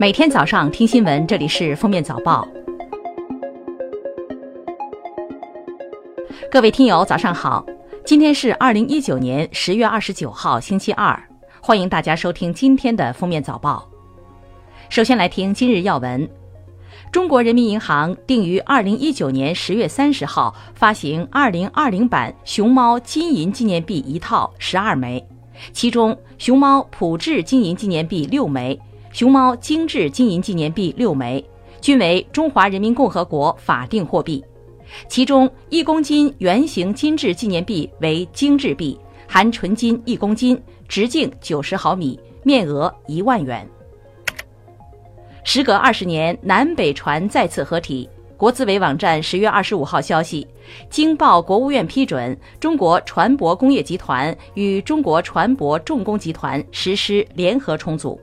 [0.00, 2.48] 每天早上听新闻，这里是封面早报。
[6.50, 7.62] 各位听友，早上好！
[8.06, 11.22] 今天是二零一九年十月二十九号，星期二。
[11.60, 13.86] 欢迎大家收听今天的封面早报。
[14.88, 16.26] 首先来听今日要闻：
[17.12, 25.22] 中国人民银行定于二零一九年十月三十号发行二零二零版熊猫金银纪念币一套十二枚，
[25.74, 28.80] 其中熊猫普制金银纪念币六枚。
[29.12, 31.44] 熊猫精致金银纪念币六枚，
[31.80, 34.42] 均为中华人民共和国法定货币。
[35.08, 43.68] 其中，一公斤圆形金质纪念币为精致币，含纯金一公斤，直径九十毫米，面额一万元。
[45.42, 48.08] 时隔二十年，南北船再次合体。
[48.36, 50.46] 国资委网站十月二十五号消息，
[50.88, 58.18] 经报国务院批准，中国船舶工业集团与中国船舶重工集团实施联合重组。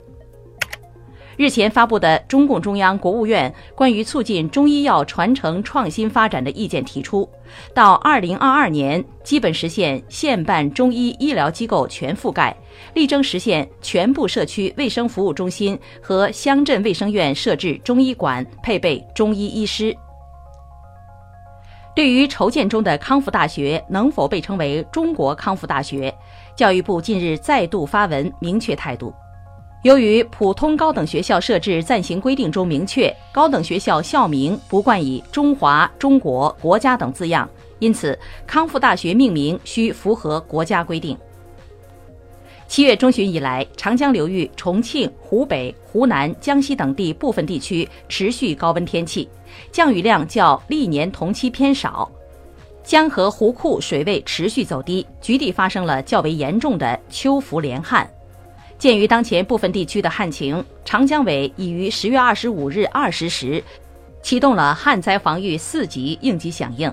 [1.38, 7.30] 日前发布的中共中央、国务院关于促进中医药传承创新发展的意见提出，
[7.72, 12.56] 到二零二二年基本实现县办中医医疗机构全覆盖，
[12.92, 19.96] 力争实现全部社区卫生服务中心和乡镇卫生院设置中医馆，配备中医医师。
[21.94, 26.12] 对于筹建中的康复大学能否被称为中国康复大学，
[26.56, 29.14] 教育部近日再度发文明确态度。
[29.82, 37.48] 由于普通高等学校设置暂行规定中明确，高等学校校名不冠以“中华”“中国”“国家”等字样，
[37.78, 41.16] 因此康复大学命名需符合国家规定。
[42.66, 49.28] 七月中旬以来，长江流域、重庆、湖北、湖南、江西等地部分地区持续高温天气，
[49.70, 52.10] 降雨量较历年同期偏少，
[52.82, 58.06] 江河湖库水位持续走低，局地发生了较为严重的秋伏连旱。
[58.78, 63.62] 鉴于当前部分地区的旱情，长江委已于十月二十五日二十时
[64.22, 66.92] 启动了旱灾防御四级应急响应。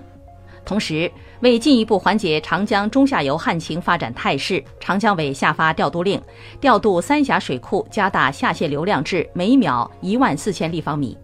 [0.65, 1.11] 同时，
[1.41, 6.19] 为进一步缓解长江中下游旱情发展态势，长江委下发调度令，
[6.59, 11.15] 调度三峡水库加大下泄流量至每秒一万四千立方米。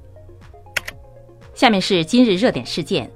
[1.55, 3.11] 下面是今日热点事件。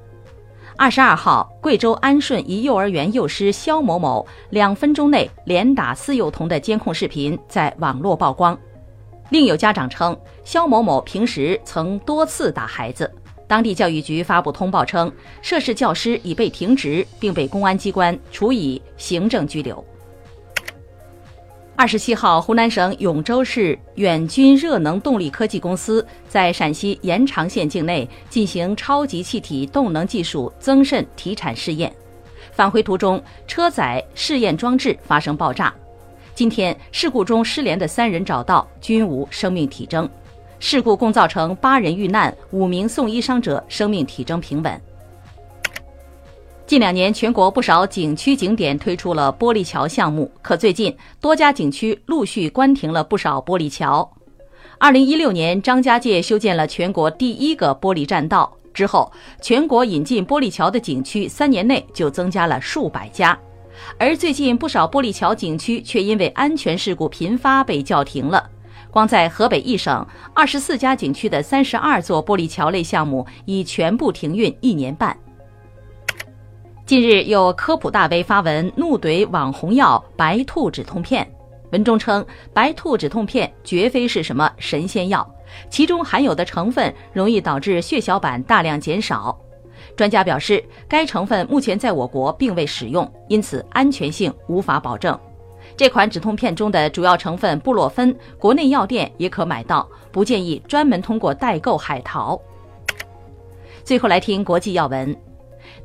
[0.78, 8.58] 二十二号，贵州安顺一幼儿园幼师肖某某两分钟内连打四幼童的监控视频在网络曝光。
[9.30, 13.10] 另有家长称，肖某某平时曾多次打孩子。
[13.48, 15.10] 当地教育局发布通报称，
[15.42, 19.84] 涉事教师已被停职，并被公安机关处以行政拘留。
[21.78, 31.94] 二十七号，湖南省永州市远军热能动力科技公司在陕西延长县境内进行超级气体动能技术增渗提产试验，
[32.54, 35.74] 返回途中车载试验装置发生爆炸。
[36.34, 40.10] 今天，事故中失联的三人找到，均无生命体征。
[40.60, 44.82] 事故共造成八人遇难，五名送医伤者生命体征平稳。
[46.68, 54.12] 近两年，全国不少景区景点推出了玻璃桥项目，可最近多家景区陆续关停了不少玻璃桥。
[54.80, 63.38] 二零一六年，张家界修建了全国第一个玻璃栈道，之后全国引进玻璃桥的景区三年内就增加了数百家。
[64.00, 68.44] 而最近，不少玻璃桥景区却因为安全事故频发被叫停了。
[68.90, 75.16] 光在河北一省，二十四家景区的三十二座玻璃桥类项目已全部停运一年半。
[76.86, 81.28] 近日，有科普大 V 发文怒怼网红药白兔止痛片，
[81.72, 82.24] 文中称
[82.54, 85.28] 白兔止痛片绝非是什么神仙药，
[85.68, 89.36] 其中含有的成分容易导致血小板大量减少。
[89.98, 95.20] 专家表示，该成分目前在我国并未使用，因此安全性无法保证。
[95.76, 102.40] 这款止痛片中的主要成分布洛芬，国内药店也可买到，不建议专门通过代购海淘。
[103.84, 105.18] 最后来听国际要闻。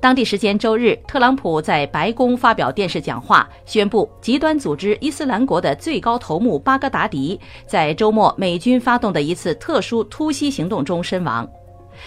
[0.00, 11.46] 当地时间周日，特朗普在白宫发表电视讲话，宣布极端组织伊斯兰国的最高头目巴格达迪在周末美军发动的一次特殊突袭行动中身亡。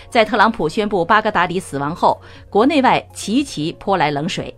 [0.09, 2.19] 在特朗普宣布巴格达迪死亡后，
[2.50, 4.51] 国内外齐齐泼来冷水。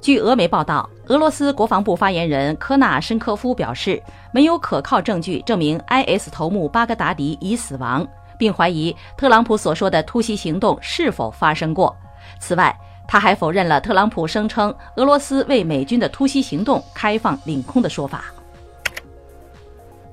[0.00, 4.00] 据俄媒报道，俄罗斯国防部发言人科纳申科夫表示，
[4.32, 8.06] 没有可靠证据证明 IS 头目巴格达迪已死亡，
[8.38, 11.92] 并怀疑特朗普所说的突袭行动是否发生过。
[12.40, 12.76] 此外，
[13.06, 18.24] 他还否认了特朗普声称俄罗斯为美军的突袭行动开放领空的说法。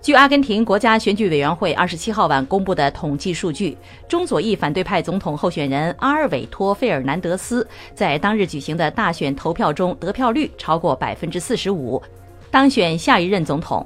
[0.01, 3.77] 据阿根廷国家选举委员会二十七号晚公布的统计数据，
[4.07, 12.01] 中左翼反对派总统候选人阿尔韦托·费尔南德斯在当日举行的大选投票中得票率超过百分之四十五，
[12.49, 13.85] 当选下一任总统。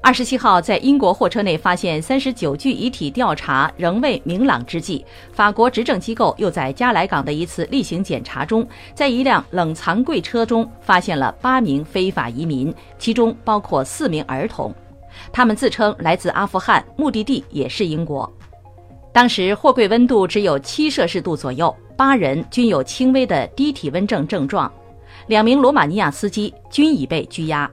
[0.00, 14.74] 二十七号，在英国货车内发现三十九具遗体，调查仍未明朗之际，法国执政机构又在加莱港的一次例行检查中，在一辆冷藏柜车中发现了八名非法移民，其中包括四名儿童。
[15.32, 18.32] 他们自称来自阿富汗，目的地也是英国。
[19.12, 24.72] 当时货柜温度只有七摄氏度左右，八人均有轻微的低体温症症状，
[25.26, 27.68] 两名罗马尼亚司机均已被拘押。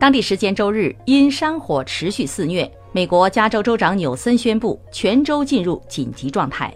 [0.00, 6.74] 当地时间周日，因山火持续肆虐，美国加州州长纽森宣布全州进入紧急状态。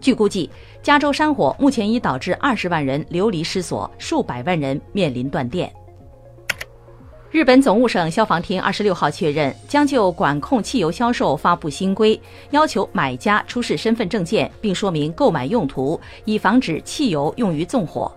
[0.00, 0.48] 据估计，
[0.80, 5.68] 加州山火目前已导致二十万人流离失所，数百万人面临断电。
[7.32, 12.18] 日本总务省消防厅二十六号确认，将就管控汽油销售发布新规，
[12.52, 18.12] 要求买家出示身份证件，并说明购买用途，以防止汽油用于纵火。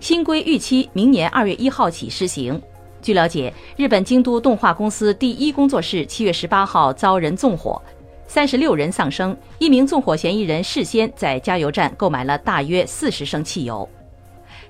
[0.00, 2.60] 新规预期明年二月一号起施行。
[3.00, 7.80] 据了解，日本京都动画公司第一工作室七月十八号遭人纵火，
[8.26, 9.36] 三十六人丧生。
[9.58, 13.88] 一名纵火嫌疑人事先在加油站购买了大约四十升汽油。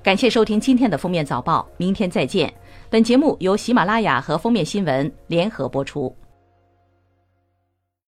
[0.03, 2.53] 感谢收听今天的封面早报，明天再见。
[2.91, 6.15] 本节目由喜马拉雅和封面新闻联合播出。